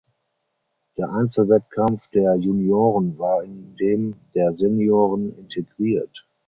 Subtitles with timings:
[0.97, 6.27] Der Einzelwettkampf der Junioren war in dem der Senioren integriert.